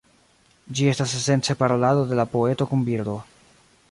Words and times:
Ĝi 0.77 0.87
estas 0.93 1.13
esence 1.19 1.57
parolado 1.59 2.07
de 2.13 2.19
la 2.23 2.27
poeto 2.33 2.69
kun 2.73 2.87
birdo. 2.91 3.17